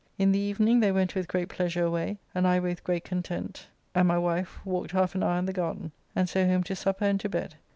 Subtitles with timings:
[0.17, 4.07] In the evening they went with great pleasure away, and I with great content and
[4.07, 7.19] my wife walked half an hour in the garden, and so home to supper and
[7.19, 7.53] to bed.